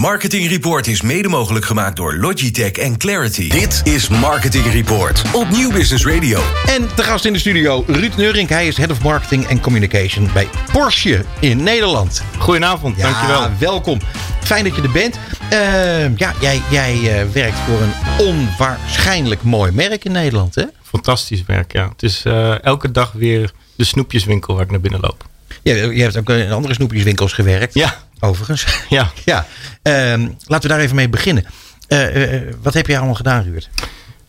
[0.00, 3.48] Marketing Report is mede mogelijk gemaakt door Logitech en Clarity.
[3.48, 6.40] Dit is Marketing Report op Nieuw Business Radio.
[6.66, 8.48] En de gast in de studio, Ruud Neurink.
[8.48, 12.22] Hij is Head of Marketing en Communication bij Porsche in Nederland.
[12.38, 13.50] Goedenavond, Ja, dankjewel.
[13.58, 13.98] welkom.
[14.44, 15.18] Fijn dat je er bent.
[15.50, 20.64] Eh, ja, jij, jij eh, werkt voor een onwaarschijnlijk mooi merk in Nederland, hè?
[20.82, 21.88] Fantastisch werk, ja.
[21.88, 25.26] Het is eh, elke dag weer de snoepjeswinkel waar ik naar binnen loop.
[25.62, 27.74] Je, je hebt ook in andere snoepjeswinkels gewerkt.
[27.74, 28.66] Ja, Overigens.
[28.88, 29.10] ja.
[29.24, 29.46] ja.
[29.82, 31.44] Ehm, laten we daar even mee beginnen.
[31.88, 33.68] Eh, eh, wat heb je allemaal gedaan, Ruud?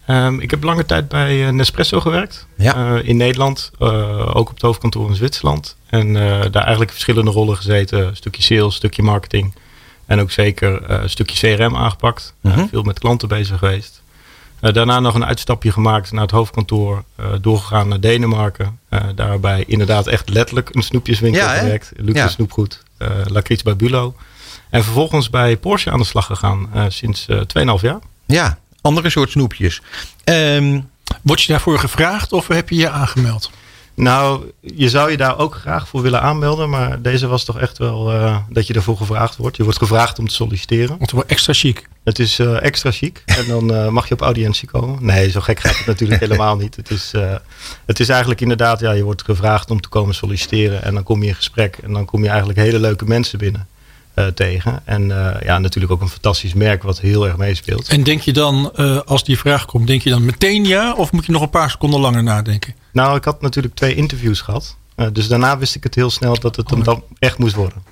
[0.06, 2.48] Ehm, ik heb lange tijd bij eh, Nespresso gewerkt.
[2.58, 2.76] Ja.
[2.98, 5.76] Eh, in Nederland, eh, ook op het hoofdkantoor in Zwitserland.
[5.90, 8.08] En eh, daar eigenlijk verschillende rollen gezeten.
[8.08, 9.56] Een stukje sales, stukje marketing.
[10.06, 12.34] En ook zeker eh, een stukje CRM aangepakt.
[12.42, 12.68] Eh, Mhm.
[12.68, 14.02] veel met klanten bezig geweest.
[14.60, 17.04] Eh, daarna nog een uitstapje gemaakt naar het hoofdkantoor.
[17.16, 18.80] eh, doorgegaan naar Denemarken.
[18.90, 21.92] Eh, daarbij inderdaad echt letterlijk een snoepjeswinkel Ja, gewerkt.
[21.96, 22.28] Luxe Ja.
[22.28, 22.84] Snoepgoed.
[23.00, 24.16] Eh Lakritz bij Bulo.
[24.70, 26.70] En vervolgens bij Porsche aan de slag gegaan.
[26.74, 28.00] eh, sinds eh 2,5 jaar.
[28.26, 29.82] Ja, andere soort snoepjes.
[30.24, 30.80] Ehm,
[31.22, 33.52] Word je daarvoor gevraagd of heb je je aangemeld?
[34.00, 36.70] Nou, je zou je daar ook graag voor willen aanmelden.
[36.70, 39.58] Maar deze was toch echt wel eh, dat je ervoor gevraagd wordt.
[39.58, 40.98] Je wordt gevraagd om te solliciteren.
[40.98, 41.88] Want wel extra chic.
[42.04, 43.24] Het is eh, extra chic.
[43.26, 45.06] En dan eh, mag je op audiëntie komen.
[45.06, 46.76] Nee, zo gek gaat het natuurlijk helemaal niet.
[46.76, 47.14] Het is,
[47.86, 50.84] het is eigenlijk inderdaad, ja, je wordt gevraagd om te komen solliciteren.
[50.84, 51.78] En dan kom je in gesprek.
[51.84, 53.68] En dan kom je eigenlijk hele leuke mensen binnen
[54.34, 54.82] tegen.
[54.86, 55.08] En
[55.44, 57.88] ja, natuurlijk ook een fantastisch merk wat heel erg meespeelt.
[57.88, 60.94] En denk je dan, als die vraag komt, denk je dan meteen ja?
[60.94, 62.74] Of moet je nog een paar seconden langer nadenken?
[62.92, 64.78] Nou, ik had natuurlijk twee interviews gehad.
[64.96, 67.84] Eh, dus daarna wist ik het heel snel dat het hem dan echt moest worden.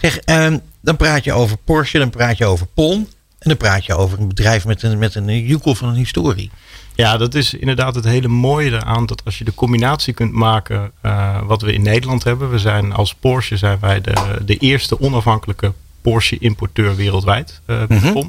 [0.00, 3.08] zeg, ehm, dan praat je over Porsche, dan praat je over PON.
[3.38, 6.50] En dan praat je over een bedrijf met een, met een joekel van een historie.
[6.94, 9.06] Ja, dat is inderdaad het hele mooie eraan.
[9.06, 12.50] Dat als je de combinatie kunt maken eh, wat we in Nederland hebben.
[12.50, 17.60] We zijn als Porsche zijn wij de, de eerste onafhankelijke Porsche importeur wereldwijd.
[17.66, 18.26] met Mhm.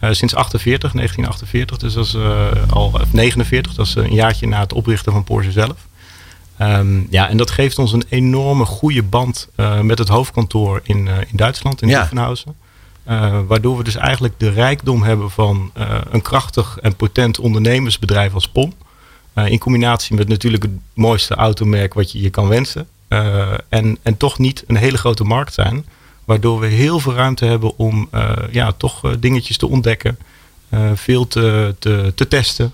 [0.00, 1.76] Eh, sinds 48, 1948.
[1.76, 3.74] Dus dat is eh, al of 49.
[3.74, 5.88] Dat is een jaartje na het oprichten van Porsche zelf.
[6.56, 11.08] Ehm, ja, en dat geeft ons een enorme goede band eh, met het hoofdkantoor in,
[11.08, 12.08] eh, in Duitsland, in Ja.
[13.04, 18.34] Eh, waardoor we dus eigenlijk de rijkdom hebben van eh, een krachtig en potent ondernemersbedrijf
[18.34, 18.72] als POM.
[19.32, 22.88] Eh, in combinatie met natuurlijk het mooiste automerk wat je je kan wensen.
[23.08, 25.84] Eh, en, en toch niet een hele grote markt zijn.
[26.30, 30.18] Waardoor we heel veel ruimte hebben om eh, ja, toch eh, dingetjes te ontdekken.
[30.68, 32.72] eh, veel te, te, te testen.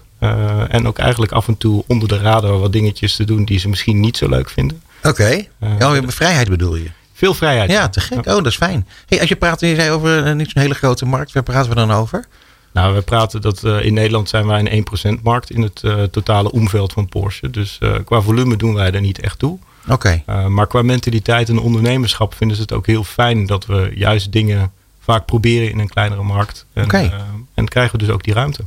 [0.69, 3.69] en ook eigenlijk af en toe onder de radar wat dingetjes te doen die ze
[3.69, 4.83] misschien niet zo leuk vinden.
[5.03, 5.45] Oké.
[5.59, 6.91] Eh, oh, vrijheid bedoel je?
[7.13, 7.71] Veel vrijheid.
[7.71, 8.19] Ja, te gek.
[8.19, 8.87] Oh, dat is fijn.
[9.07, 11.33] Hey, als je praat, je zei over niet zo'n hele grote markt.
[11.33, 12.25] Waar praten we dan over?
[12.73, 16.51] Nou, we praten dat eh, in Nederland zijn wij een 1% markt in het totale
[16.53, 17.51] omveld van Porsche.
[17.51, 19.59] Dus qua volume doen wij er niet echt toe.
[19.89, 20.23] Oké.
[20.29, 24.33] Uh, maar qua mentaliteit en ondernemerschap vinden ze het ook heel fijn dat we juist
[24.33, 26.67] dingen vaak proberen in een kleinere markt.
[26.73, 27.13] En, eh,
[27.55, 28.65] en krijgen we dus ook die ruimte.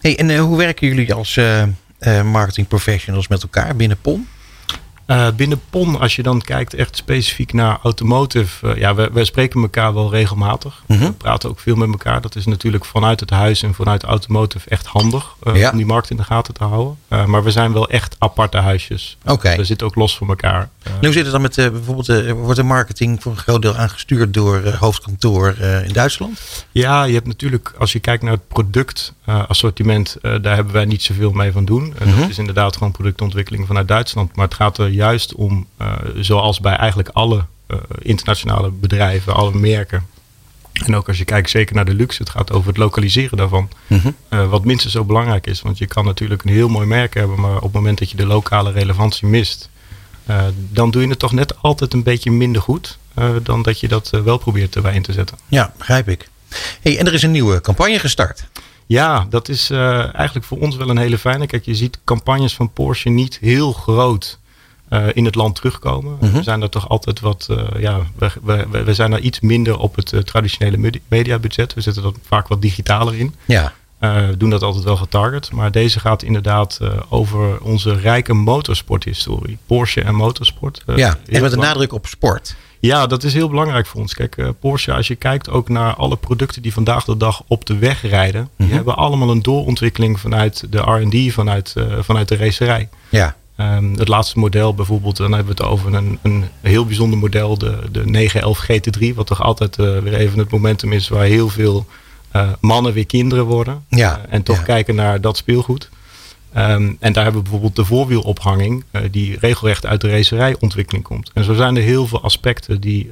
[0.00, 1.62] Hey, en eh, hoe werken jullie als eh,
[1.98, 4.28] eh, marketing professionals met elkaar binnen PON?
[5.06, 8.66] Uh, binnen PON, als je dan kijkt echt specifiek naar automotive.
[8.66, 10.82] Uh, ja, wij, wij, spreken elkaar wel regelmatig.
[10.86, 11.00] Mhm.
[11.04, 12.20] We praten ook veel met elkaar.
[12.20, 15.34] Dat is natuurlijk vanuit het huis en vanuit automotive echt handig.
[15.44, 15.70] Uh, Ja.
[15.70, 16.96] Om die markt in de gaten te houden.
[17.26, 19.16] Maar we zijn wel echt aparte huisjes.
[19.24, 19.56] Oké.
[19.56, 20.68] We zitten ook los van elkaar.
[21.00, 23.76] Hoe zit het dan met eh, bijvoorbeeld, eh, wordt de marketing voor een groot deel
[23.76, 26.40] aangestuurd door eh, hoofdkantoor eh, in Duitsland?
[26.72, 31.32] Ja, je hebt natuurlijk, als je kijkt naar het productassortiment, daar hebben wij niet zoveel
[31.32, 31.94] mee van doen.
[32.00, 32.20] Uh, Mhm.
[32.20, 34.36] Dat is inderdaad gewoon productontwikkeling vanuit Duitsland.
[34.36, 39.54] Maar het gaat er juist om, uh, zoals bij eigenlijk alle uh, internationale bedrijven, alle
[39.54, 40.06] merken.
[40.84, 43.68] En ook als je kijkt zeker naar de luxe, het gaat over het lokaliseren daarvan.
[43.86, 44.10] Mhm.
[44.30, 45.62] Uh, wat minstens zo belangrijk is.
[45.62, 48.16] Want je kan natuurlijk een heel mooi merk hebben, maar op het moment dat je
[48.16, 49.68] de lokale relevantie mist,
[50.30, 53.80] uh, dan doe je het toch net altijd een beetje minder goed uh, dan dat
[53.80, 55.38] je dat wel probeert erbij in te zetten.
[55.48, 56.28] Ja, begrijp ik.
[56.80, 58.46] Hey, en er is een nieuwe campagne gestart.
[58.86, 61.46] Ja, dat is eigenlijk voor ons wel een hele fijne.
[61.46, 64.38] Kijk, je ziet campagnes van Porsche niet heel groot
[64.90, 66.16] uh, in het land terugkomen.
[66.20, 66.32] Mhm.
[66.32, 69.78] We zijn er toch altijd wat, uh, ja, we, we, we zijn er iets minder
[69.78, 71.74] op het traditionele mediabudget.
[71.74, 73.34] We zitten er vaak wat digitaler in.
[73.44, 73.72] Ja.
[74.38, 75.52] Doen dat altijd wel getarget.
[75.52, 79.58] Maar deze gaat inderdaad over onze rijke motorsporthistorie.
[79.66, 80.82] Porsche en motorsport.
[80.96, 82.56] Ja, en met een nadruk op sport.
[82.80, 84.14] Ja, dat is heel belangrijk voor ons.
[84.14, 87.78] Kijk, Porsche, als je kijkt ook naar alle producten die vandaag de dag op de
[87.78, 88.40] weg rijden.
[88.40, 88.66] Mm -hmm.
[88.66, 92.88] Die hebben allemaal een doorontwikkeling vanuit de R&D, vanuit, vanuit de racerij.
[93.08, 93.36] Ja.
[93.60, 97.58] Um, het laatste model bijvoorbeeld, dan hebben we het over een, een heel bijzonder model,
[97.58, 99.14] de, de 911 GT3.
[99.14, 101.86] Wat toch altijd uh, weer even het momentum is waar heel veel
[102.36, 103.84] uh, mannen weer kinderen worden.
[103.88, 104.62] Ja, uh, en toch ja.
[104.62, 105.90] kijken naar dat speelgoed.
[106.56, 111.30] Um, en daar hebben we bijvoorbeeld de voorwielophanging, die regelrecht uit de racerijontwikkeling komt.
[111.34, 113.10] En zo zijn er heel veel aspecten die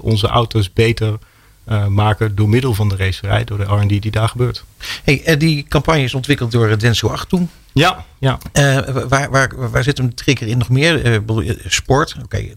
[0.00, 1.18] onze auto's beter
[1.68, 4.64] uh, maken door middel van de racerij, door de R&D die daar gebeurt.
[5.04, 7.50] Hey, uh, die campagne is ontwikkeld door Denso 8 toen.
[7.72, 8.38] Ja, ja.
[8.52, 8.78] Uh,
[9.08, 11.22] waar, waar, waar zit een trigger in nog meer?
[11.66, 12.14] sport.
[12.22, 12.54] Oké, okay,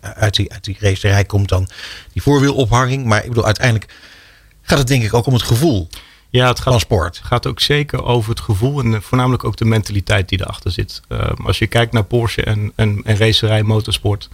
[0.00, 1.68] uit, die, uit die racerij komt dan
[2.12, 3.04] die voorwielopharing.
[3.04, 3.92] Maar ik bedoel, uiteindelijk
[4.62, 5.88] gaat het denk ik ook om het gevoel.
[6.30, 7.20] Ja, het gaat, van sport.
[7.24, 11.00] gaat ook zeker over het gevoel en voornamelijk ook de mentaliteit die erachter zit.
[11.44, 14.28] als je kijkt naar Porsche en, en, en racerij, motorsport,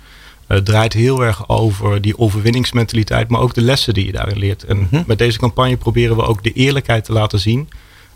[0.46, 4.64] het draait heel erg over die overwinningsmentaliteit, maar ook de lessen die je daarin leert.
[4.64, 5.02] En Mhm.
[5.06, 7.69] met deze campagne proberen we ook de eerlijkheid te laten zien.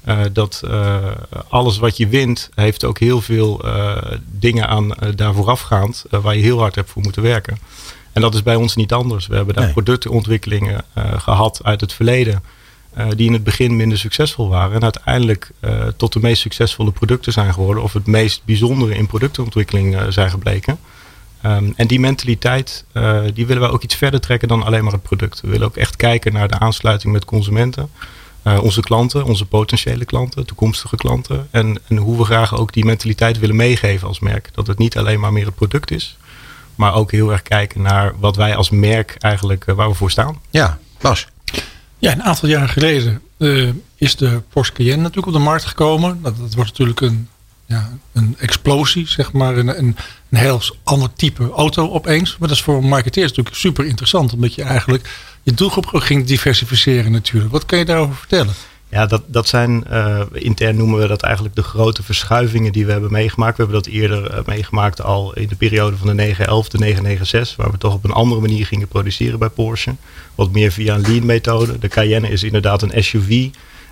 [0.08, 0.96] Uh, dat uh,
[1.48, 3.96] alles wat je wint, heeft ook heel veel uh,
[4.30, 7.58] dingen aan daar voorafgaand, waar je heel hard hebt voor moeten werken.
[8.12, 9.26] En dat is bij ons niet anders.
[9.26, 9.72] We hebben daar Nee.
[9.72, 10.84] productontwikkelingen
[11.16, 12.42] gehad uit het verleden.
[13.16, 14.74] die in het begin minder succesvol waren.
[14.76, 15.50] En uiteindelijk
[15.96, 17.82] tot de meest succesvolle producten zijn geworden.
[17.82, 20.78] Of het meest bijzondere in productontwikkeling zijn gebleken.
[21.46, 24.92] Um, en die mentaliteit, uh, die willen we ook iets verder trekken dan alleen maar
[24.92, 25.40] het product.
[25.40, 27.90] We willen ook echt kijken naar de aansluiting met consumenten.
[28.44, 31.48] Uh, onze klanten, onze potentiële klanten, toekomstige klanten.
[31.50, 34.48] En, en hoe we graag ook die mentaliteit willen meegeven als merk.
[34.52, 36.16] Dat het niet alleen maar meer het product is.
[36.74, 40.10] Maar ook heel erg kijken naar wat wij als merk eigenlijk, uh, waar we voor
[40.10, 40.40] staan.
[40.50, 41.26] Ja, Bas.
[41.98, 43.22] Ja, een aantal jaren geleden
[43.96, 46.22] is de Porsche Cayenne natuurlijk op de markt gekomen.
[46.22, 47.28] Dat, dat was natuurlijk een
[47.70, 49.56] ja, een explosie, zeg maar.
[49.56, 49.96] Een, een,
[50.30, 52.36] een heel ander type auto opeens.
[52.38, 54.32] Maar dat is voor marketeers natuurlijk super interessant.
[54.32, 55.10] Omdat je eigenlijk
[55.42, 57.52] je doelgroep ging diversificeren natuurlijk.
[57.52, 58.54] Wat kan je daarover vertellen?
[58.88, 62.92] Ja, dat, dat zijn, uh, intern noemen we dat eigenlijk de grote verschuivingen die we
[62.92, 63.56] hebben meegemaakt.
[63.56, 67.56] We hebben dat eerder uh, meegemaakt al in de periode van de 911, de 996.
[67.56, 69.94] Waar we toch op een andere manier gingen produceren bij Porsche.
[70.34, 71.78] Wat meer via een lean methode.
[71.78, 73.48] De Cayenne is inderdaad een SUV.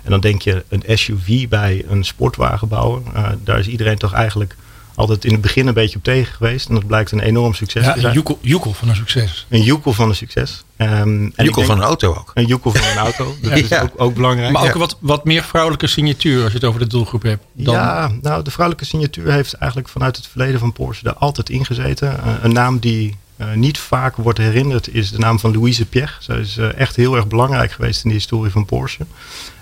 [0.09, 3.01] En dan denk je een SUV bij een sportwagenbouwer.
[3.15, 4.55] Uh, daar is iedereen toch eigenlijk
[4.95, 6.67] altijd in het begin een beetje op tegen geweest.
[6.67, 8.17] En dat blijkt een enorm succes ja, te zijn.
[8.17, 9.45] Een joekel, van een succes.
[9.49, 10.63] Een joekel van een succes.
[10.77, 10.87] Um,
[11.35, 12.31] Een joekel van een auto ook.
[12.33, 13.35] Een joekel van een auto.
[13.41, 14.51] Dat is ook, ook belangrijk.
[14.51, 14.79] Maar ook Ja.
[14.79, 17.43] wat, wat meer vrouwelijke signatuur als je het over de doelgroep hebt.
[17.53, 21.49] Dan, Ja, nou, de vrouwelijke signatuur heeft eigenlijk vanuit het verleden van Porsche er altijd
[21.49, 22.19] ingezeten.
[22.25, 26.17] Uh, een naam die uh, niet vaak wordt herinnerd is de naam van Louise Piech.
[26.19, 29.05] Zij is uh, echt heel erg belangrijk geweest in de historie van Porsche.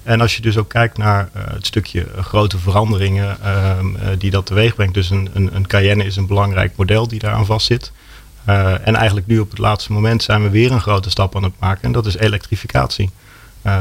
[0.07, 4.45] En als je dus ook kijkt naar uh, het stukje grote veranderingen ehm, die dat
[4.45, 4.93] teweeg brengt.
[4.93, 7.91] Dus een, een, een Cayenne is een belangrijk model die daaraan vastzit.
[8.83, 11.53] En eigenlijk nu op het laatste moment zijn we weer een grote stap aan het
[11.59, 11.83] maken.
[11.83, 13.09] En dat is elektrificatie.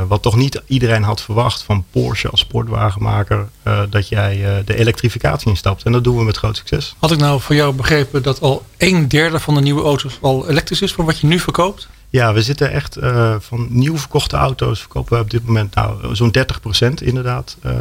[0.08, 3.48] Wat toch niet iedereen had verwacht van Porsche als sportwagenmaker.
[3.88, 5.82] Dat jij de elektrificatie instapt.
[5.82, 6.94] En dat doen we met groot succes.
[6.98, 10.48] Had ik nou van jou begrepen dat al een derde van de nieuwe auto's al
[10.48, 11.88] elektrisch is van wat je nu verkoopt?
[12.10, 16.16] Ja, we zitten echt uh, van nieuw verkochte auto's verkopen we op dit moment nou
[16.16, 17.72] zo'n 30% inderdaad uh,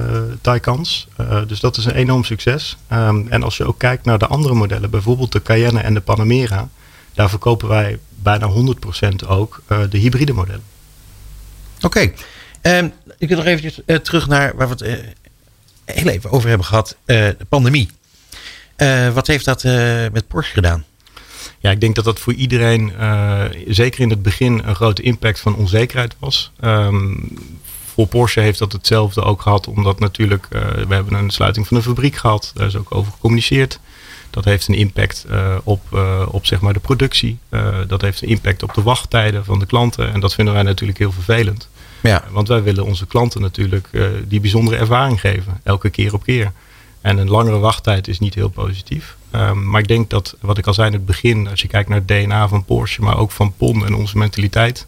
[0.41, 1.07] Taycans.
[1.21, 2.77] Uh, dus dat is een enorm succes.
[2.93, 6.01] Um, en als je ook kijkt naar de andere modellen, bijvoorbeeld de Cayenne en de
[6.01, 6.69] Panamera,
[7.13, 10.63] daar verkopen wij bijna 100% ook de hybride modellen.
[11.81, 12.11] Oké.
[12.61, 15.13] Um, ik wil nog eventjes terug naar waar we het
[15.85, 16.97] heel even over hebben gehad.
[17.05, 17.89] De pandemie.
[19.13, 19.63] wat heeft dat
[20.11, 20.85] met Porsche gedaan?
[21.65, 25.39] Ja, ik denk dat dat voor iedereen, uh, zeker in het begin, een grote impact
[25.39, 26.51] van onzekerheid was.
[26.63, 27.37] Um,
[27.93, 31.77] voor Porsche heeft dat hetzelfde ook gehad, omdat natuurlijk, uh, we hebben een sluiting van
[31.77, 32.51] de fabriek gehad.
[32.55, 33.79] Daar is ook over gecommuniceerd.
[34.29, 37.37] Dat heeft een impact uh, op, op zeg maar de productie.
[37.87, 40.13] dat heeft een impact op de wachttijden van de klanten.
[40.13, 41.69] En dat vinden wij natuurlijk heel vervelend.
[42.01, 42.23] Ja.
[42.29, 43.89] Want wij willen onze klanten natuurlijk
[44.27, 46.51] die bijzondere ervaring geven, elke keer op keer.
[47.05, 49.15] En een langere wachttijd is niet heel positief.
[49.31, 51.89] Um, maar ik denk dat, wat ik al zei in het begin, als je kijkt
[51.89, 54.87] naar het DNA van Porsche, maar ook van PON en onze mentaliteit,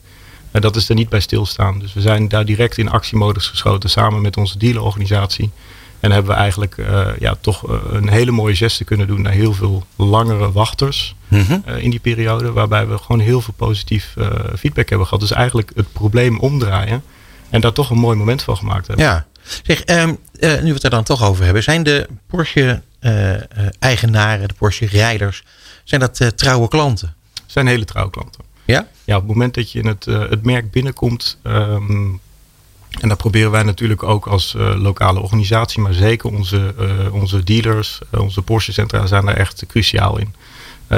[0.52, 1.80] uh, dat is er niet bij stilstaan.
[1.80, 5.50] Dus we zijn daar direct in actiemodus geschoten samen met onze dealerorganisatie.
[6.00, 9.34] En hebben we eigenlijk uh, ja, toch uh, een hele mooie geste kunnen doen naar
[9.34, 11.64] heel veel langere wachters mm -hmm.
[11.76, 12.52] in die periode.
[12.52, 14.14] Waarbij we gewoon heel veel positief
[14.58, 15.22] feedback hebben gehad.
[15.22, 17.04] Dus eigenlijk het probleem omdraaien.
[17.50, 19.06] En daar toch een mooi moment van gemaakt hebben.
[19.06, 19.26] Ja,
[19.64, 21.64] zeg, um, nu we het er dan toch over hebben.
[21.64, 22.82] Zijn de Porsche
[23.80, 25.44] eigenaren, de Porsche rijders,
[25.84, 27.16] zijn dat trouwe klanten?
[27.46, 28.44] Zijn hele trouwe klanten.
[28.66, 28.88] Ja?
[29.04, 31.38] Ja, op het moment dat je in het, het merk binnenkomt.
[31.44, 32.20] Um,
[33.00, 36.74] en daar proberen wij natuurlijk ook als uh, lokale organisatie, maar zeker onze,
[37.12, 40.34] onze dealers, onze Porsche centra zijn daar echt cruciaal in.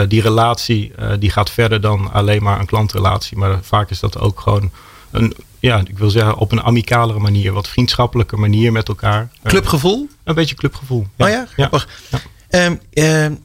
[0.07, 4.39] die relatie die gaat verder dan alleen maar een klantrelatie, maar vaak is dat ook
[4.39, 4.71] gewoon
[5.11, 9.29] een, ja, ik wil zeggen op een amicalere manier, wat vriendschappelijke manier met elkaar.
[9.43, 10.09] Clubgevoel?
[10.23, 11.07] Een beetje clubgevoel.
[11.15, 11.25] Ja.
[11.25, 11.87] Oh ja, grappig.
[12.09, 12.19] Ja.
[12.49, 12.65] ja.
[12.65, 13.39] Um, um,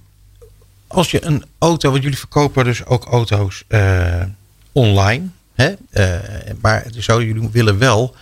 [0.86, 4.22] als je een auto, want jullie verkopen dus ook auto's uh,
[4.72, 5.26] online.
[5.54, 5.74] Hè?
[5.92, 8.14] Uh, maar zo, jullie willen wel,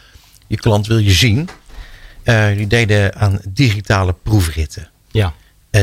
[0.47, 1.49] je klant wil je zien.
[2.25, 4.89] Uh, jullie deden aan digitale proefritten.
[5.11, 5.35] Ja.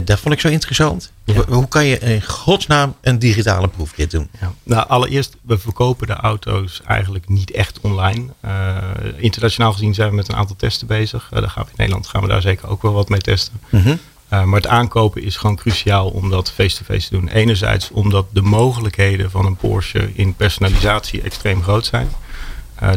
[0.04, 1.12] Dat vond ik zo interessant.
[1.48, 4.30] Hoe kan je in godsnaam een digitale proefrit doen?
[4.42, 4.54] Ja.
[4.64, 8.26] Nou, allereerst, we verkopen de auto's eigenlijk niet echt online.
[8.46, 8.78] Uh,
[9.18, 11.30] internationaal gezien zijn we met een aantal testen bezig.
[11.34, 13.60] Uh, daar gaan we in Nederland gaan we daar zeker ook wel wat mee testen.
[13.70, 14.00] Mm -hmm.
[14.30, 17.28] maar het aankopen is gewoon cruciaal om dat face-to-face -face te doen.
[17.28, 22.10] Enerzijds omdat de mogelijkheden van een Porsche in personalisatie extreem groot zijn.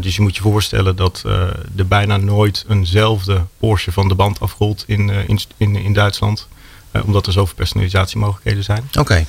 [0.00, 1.22] Dus je moet je voorstellen dat
[1.76, 6.48] er bijna nooit eenzelfde Porsche van de band afrolt in, in, in, in, Duitsland.
[7.04, 8.88] Omdat er zoveel personalisatiemogelijkheden zijn.
[8.98, 9.00] Oké.
[9.00, 9.26] Okay.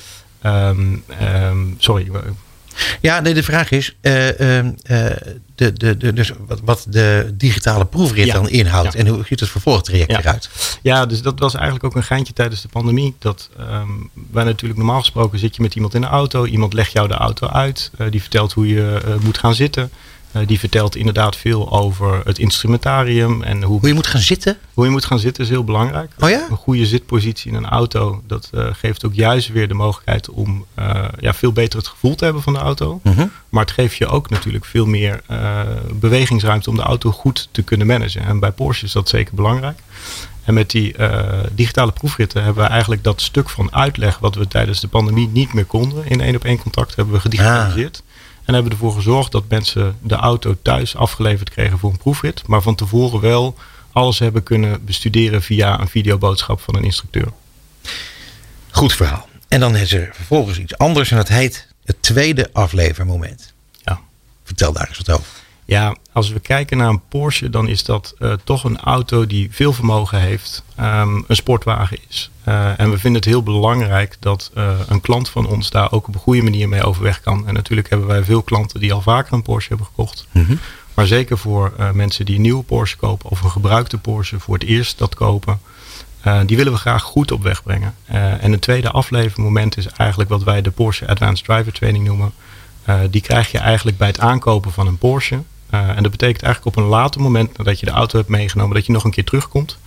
[0.68, 2.10] Um, um, sorry.
[3.00, 4.72] Ja, nee, de vraag is ehm,
[5.54, 8.34] de, de, de, dus wat, wat de digitale proefrit ja.
[8.34, 8.92] dan inhoudt.
[8.92, 8.98] Ja.
[8.98, 10.18] En hoe ziet het vervolgtraject ja.
[10.18, 10.50] eruit?
[10.82, 13.14] Ja, dus dat was eigenlijk ook een geintje tijdens de pandemie.
[13.18, 16.44] Dat um, wij natuurlijk normaal gesproken zit je met iemand in de auto.
[16.44, 17.90] Iemand legt jou de auto uit.
[18.10, 19.90] die vertelt hoe je moet gaan zitten.
[20.36, 23.42] Uh, die vertelt inderdaad veel over het instrumentarium.
[23.42, 24.58] En hoe, hoe je moet gaan zitten?
[24.74, 26.12] Hoe je moet gaan zitten is heel belangrijk.
[26.18, 26.46] Oh ja?
[26.50, 30.64] Een goede zitpositie in een auto, dat uh, geeft ook juist weer de mogelijkheid om
[30.78, 33.00] uh, ja, veel beter het gevoel te hebben van de auto.
[33.02, 33.30] Mm -hmm.
[33.48, 35.22] Maar het geeft je ook natuurlijk veel meer
[35.92, 38.24] bewegingsruimte om de auto goed te kunnen managen.
[38.24, 39.78] En bij Porsche is dat zeker belangrijk.
[40.44, 40.94] En met die
[41.52, 45.52] digitale proefritten hebben we eigenlijk dat stuk van uitleg wat we tijdens de pandemie niet
[45.52, 48.02] meer konden in één op één contact hebben we gedigitaliseerd.
[48.06, 48.13] Ah.
[48.44, 52.46] En hebben ervoor gezorgd dat mensen de auto thuis afgeleverd kregen voor een proefrit.
[52.46, 53.56] Maar van tevoren wel
[53.92, 57.32] alles hebben kunnen bestuderen via een videoboodschap van een instructeur.
[58.70, 59.28] Goed verhaal.
[59.48, 63.52] En dan is er vervolgens iets anders en dat heet het tweede aflevermoment.
[63.82, 64.00] Ja.
[64.44, 65.43] Vertel daar eens wat over.
[65.66, 69.48] Ja, als we kijken naar een Porsche, dan is dat uh, toch een auto die
[69.50, 72.30] veel vermogen heeft, um, een sportwagen is.
[72.48, 76.08] Uh, en we vinden het heel belangrijk dat uh, een klant van ons daar ook
[76.08, 77.46] op een goede manier mee overweg kan.
[77.46, 80.26] En natuurlijk hebben wij veel klanten die al vaker een Porsche hebben gekocht.
[80.30, 80.58] Mm -hmm.
[80.94, 84.64] Maar zeker voor mensen die een nieuwe Porsche kopen of een gebruikte Porsche voor het
[84.64, 85.60] eerst dat kopen.
[86.46, 87.94] die willen we graag goed op weg brengen.
[88.06, 92.32] en een tweede aflevermoment is eigenlijk wat wij de Porsche Advanced Driver Training noemen.
[93.10, 95.42] die krijg je eigenlijk bij het aankopen van een Porsche.
[95.74, 98.74] Uh, en dat betekent eigenlijk op een later moment nadat je de auto hebt meegenomen,
[98.74, 99.78] dat je nog een keer terugkomt.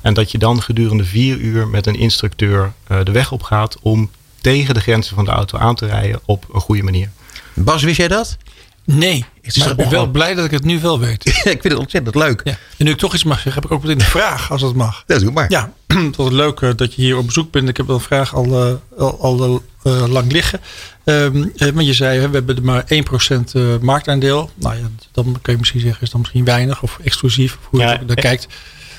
[0.00, 3.78] En dat je dan gedurende vier uur met een instructeur uh, de weg op gaat
[3.82, 7.10] om tegen de grenzen van de auto aan te rijden op een goede manier.
[7.54, 8.36] Bas, wist jij dat?
[8.84, 11.26] Nee, ik ben wel blij dat ik het nu wel weet.
[11.56, 12.40] ik vind het ontzettend leuk.
[12.44, 12.58] Ja.
[12.76, 14.74] En nu ik toch iets mag zeggen, heb ik ook meteen een vraag, als dat
[14.74, 15.02] mag.
[15.06, 15.50] Dat doe maar.
[15.50, 17.68] Ja, het was leuk uh, dat je hier op bezoek bent.
[17.68, 20.60] Ik heb wel een vraag al, al, al uh, lang liggen.
[21.04, 24.50] Um, want je zei, we hebben maar 1% marktaandeel.
[24.54, 27.56] Nou ja, dan kun je misschien zeggen, is dan misschien weinig of exclusief.
[27.60, 28.46] Of hoe ja, je daar kijkt.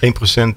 [0.03, 0.07] 1%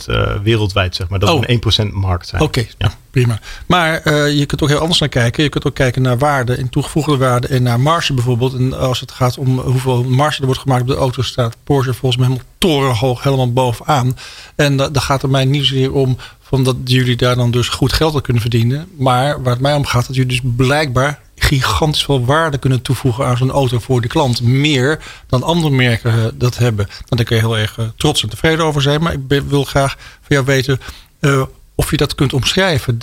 [0.06, 1.18] uh, wereldwijd, zeg maar.
[1.18, 1.42] Dat oh.
[1.46, 2.42] is een 1% markt zijn.
[2.42, 2.92] Oké, okay, ja.
[3.10, 3.40] prima.
[3.66, 5.42] Maar uh, je kunt ook heel anders naar kijken.
[5.42, 8.54] Je kunt ook kijken naar waarde en toegevoegde waarde en naar marge bijvoorbeeld.
[8.54, 11.94] En als het gaat om hoeveel marge er wordt gemaakt op de auto, staat Porsche
[11.94, 14.16] volgens mij helemaal torenhoog, helemaal bovenaan.
[14.54, 17.92] En daar gaat er mij niet zozeer om van dat jullie daar dan dus goed
[17.92, 18.88] geld aan kunnen verdienen.
[18.98, 23.26] Maar waar het mij om gaat, dat jullie dus blijkbaar gigantisch veel waarde kunnen toevoegen
[23.26, 24.42] aan zo'n auto voor de klant.
[24.42, 26.88] Meer dan andere merken dat hebben.
[27.08, 29.02] Daar kun je heel erg trots en tevreden over zijn.
[29.02, 30.80] Maar ik wil graag van jou weten
[31.20, 31.42] uh,
[31.74, 33.00] of je dat kunt omschrijven.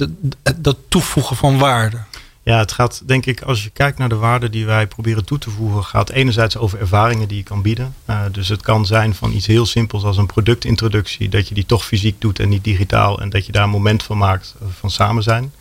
[0.57, 1.97] Dat, toevoegen van waarde.
[2.43, 5.38] Ja, het gaat denk ik, als je kijkt naar de waarde die wij proberen toe
[5.38, 7.95] te voegen, gaat enerzijds over ervaringen die je kan bieden.
[8.31, 11.85] Dus het kan zijn van iets heel simpels als een productintroductie, dat je die toch
[11.85, 13.21] fysiek doet en niet digitaal.
[13.21, 15.53] En dat je daar een moment van maakt van samen zijn.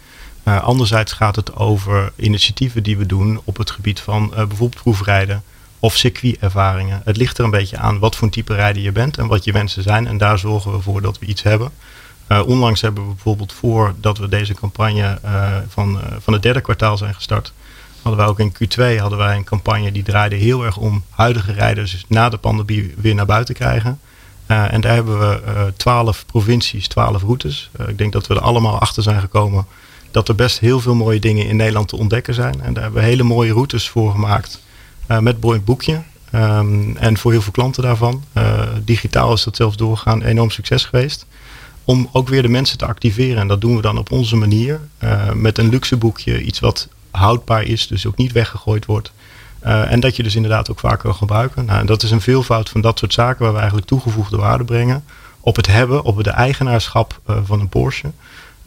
[0.45, 4.83] Uh, anderzijds gaat het over initiatieven die we doen op het gebied van uh, bijvoorbeeld
[4.83, 5.43] proefrijden
[5.79, 7.01] of circuitervaringen.
[7.05, 9.53] Het ligt er een beetje aan wat voor type rijder je bent en wat je
[9.53, 10.07] wensen zijn.
[10.07, 11.71] En daar zorgen we voor dat we iets hebben.
[12.29, 15.19] Uh, onlangs hebben we bijvoorbeeld voordat we deze campagne
[15.69, 17.53] van, van het derde kwartaal zijn gestart,
[18.03, 21.53] hadden wij ook in Q2 hadden wij een campagne die draaide heel erg om huidige
[21.53, 24.01] rijders na de pandemie weer naar buiten krijgen.
[24.47, 27.71] en daar hebben we twaalf provincies, twaalf routes.
[27.87, 29.67] ik denk dat we er allemaal achter zijn gekomen
[30.13, 32.61] dat er best heel veel mooie dingen in Nederland te ontdekken zijn.
[32.63, 34.61] En daar hebben we hele mooie routes voor gemaakt.
[35.09, 36.03] Uh, met Boy Boekje.
[36.35, 38.25] Um, en voor heel veel klanten daarvan.
[38.37, 41.27] Uh, digitaal is dat zelfs doorgaan enorm succes geweest.
[41.85, 43.41] Om ook weer de mensen te activeren.
[43.41, 44.81] En dat doen we dan op onze manier.
[45.05, 46.43] Uh, met een luxe boekje.
[46.43, 47.87] Iets wat houdbaar is.
[47.87, 49.13] Dus ook niet weggegooid wordt.
[49.61, 51.65] en dat je dus inderdaad ook vaker wil gebruiken.
[51.65, 54.65] Nou, en dat is een veelvoud van dat soort zaken waar we eigenlijk toegevoegde waarde
[54.65, 55.05] brengen.
[55.41, 58.11] Op het hebben, op de eigenaarschap van een Porsche.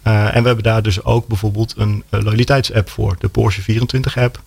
[0.08, 4.18] Uh, en we hebben daar dus ook bijvoorbeeld een uh, loyaliteitsapp voor, de Porsche 24
[4.18, 4.42] app.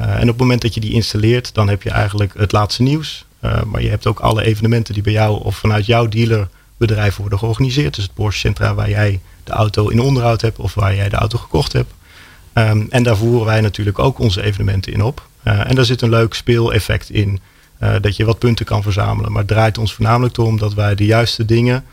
[0.00, 2.82] Uh, en op het moment dat je die installeert, dan heb je eigenlijk het laatste
[2.82, 3.24] nieuws.
[3.66, 7.94] maar je hebt ook alle evenementen die bij jou of vanuit jouw dealerbedrijf worden georganiseerd.
[7.94, 11.16] Dus het Porsche Centra waar jij de auto in onderhoud hebt of waar jij de
[11.16, 11.92] auto gekocht hebt.
[12.54, 15.28] Um, en daar voeren wij natuurlijk ook onze evenementen in op.
[15.42, 17.40] en daar zit een leuk speeleffect in.
[18.00, 19.30] dat je wat punten kan verzamelen.
[19.30, 21.84] Maar het draait ons voornamelijk om dat wij de juiste dingen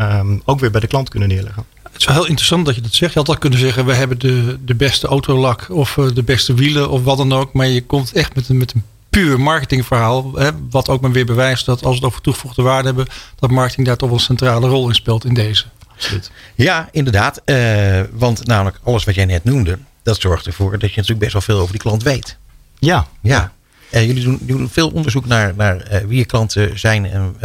[0.00, 1.64] um, ook weer bij de klant kunnen neerleggen.
[1.96, 3.12] Het is wel heel interessant dat je dat zegt.
[3.12, 6.90] Je had al kunnen zeggen, we hebben de, de beste autolak of de beste wielen
[6.90, 7.52] of wat dan ook.
[7.52, 10.32] Maar je komt echt met een, met een puur marketingverhaal.
[10.34, 13.06] Hè, wat ook maar weer bewijst dat als we het over toegevoegde waarde hebben,
[13.38, 15.64] dat marketing daar toch wel een centrale rol in speelt in deze.
[15.88, 16.30] Absoluut.
[16.54, 17.42] Ja, inderdaad.
[17.44, 21.32] Uh, want namelijk alles wat jij net noemde, dat zorgt ervoor dat je natuurlijk best
[21.32, 22.36] wel veel over die klant weet.
[22.78, 23.06] Ja.
[23.22, 23.52] Ja.
[23.90, 27.36] Uh, jullie doen, doen, veel onderzoek naar, naar uh, wie je klanten zijn en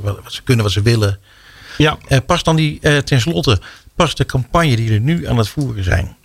[0.00, 1.18] wat, wat, ze kunnen, wat ze willen.
[1.82, 2.20] Ja.
[2.26, 3.60] past dan die, tenslotte,
[3.94, 6.16] past de campagne die er nu aan het voeren zijn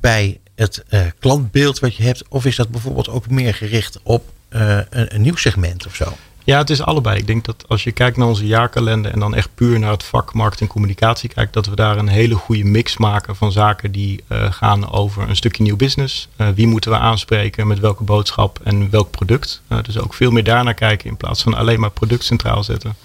[0.00, 0.84] bij het
[1.18, 2.22] klantbeeld wat je hebt?
[2.28, 6.12] Of is dat bijvoorbeeld ook meer gericht op een, een, nieuw segment of zo?
[6.44, 7.18] Ja, het is allebei.
[7.18, 10.02] Ik denk dat als je kijkt naar onze jaarkalender en dan echt puur naar het
[10.02, 13.92] vak marketing en communicatie kijkt, dat we daar een hele goede mix maken van zaken
[13.92, 16.28] die uh, gaan over een stukje nieuw business.
[16.54, 19.62] wie moeten we aanspreken, met welke boodschap en welk product.
[19.82, 22.96] dus ook veel meer daarnaar kijken in plaats van alleen maar product centraal zetten.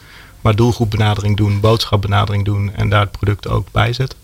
[0.42, 4.18] Maar doelgroepbenadering doen, boodschapbenadering doen en daar het product ook bij zetten.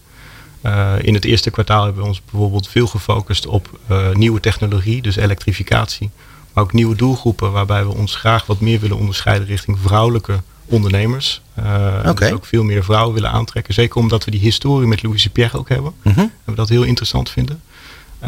[0.66, 5.02] Uh, in het eerste kwartaal hebben we ons bijvoorbeeld veel gefocust op uh, nieuwe technologie,
[5.02, 6.10] dus elektrificatie.
[6.54, 11.42] Maar ook nieuwe doelgroepen waarbij we ons graag wat meer willen onderscheiden richting vrouwelijke ondernemers.
[11.60, 11.66] Uh,
[12.06, 12.14] okay.
[12.14, 13.74] dus ook veel meer vrouwen willen aantrekken.
[13.74, 15.94] Zeker omdat we die historie met Louise Pierre ook hebben.
[16.02, 16.22] Mm -hmm.
[16.22, 17.62] En we dat heel interessant vinden.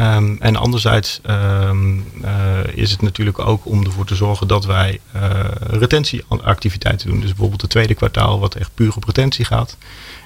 [0.00, 2.30] Um, en anderzijds um, uh,
[2.74, 5.20] is het natuurlijk ook om ervoor te zorgen dat wij uh,
[5.60, 7.20] retentieactiviteiten doen.
[7.20, 9.76] Dus bijvoorbeeld het tweede kwartaal wat echt puur op retentie gaat.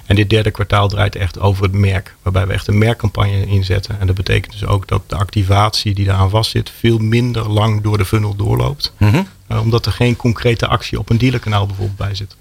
[0.05, 2.15] En dit derde kwartaal draait echt over het merk.
[2.21, 3.99] Waarbij we echt een merkcampagne inzetten.
[3.99, 7.97] En dat betekent dus ook dat de activatie die daaraan vastzit veel minder lang door
[7.97, 8.93] de funnel doorloopt.
[8.97, 9.27] Mm -hmm.
[9.51, 12.35] uh, omdat er geen concrete actie op een dealerkanaal bijvoorbeeld bij zit.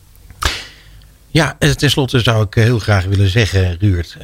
[1.28, 4.16] Ja, tenslotte zou ik heel graag willen zeggen, Ruurt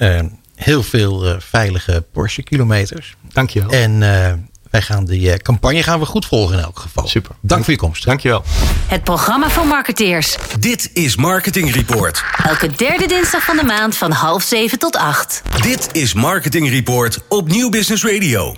[0.58, 3.16] heel veel uh, veilige Porsche kilometers.
[3.32, 3.70] Dankjewel.
[3.70, 4.32] En uh,
[4.70, 7.06] wij gaan die uh, campagne gaan we goed volgen in elk geval.
[7.06, 7.30] Super.
[7.30, 8.04] Dank, Dank voor je komst.
[8.04, 8.42] Dankjewel.
[8.86, 10.36] Het programma van marketeers.
[10.58, 12.24] Dit is Marketing Report.
[12.44, 15.42] Elke derde dinsdag van de maand van half zeven tot acht.
[15.62, 18.56] Dit is Marketing Report op Nieuw Business Radio.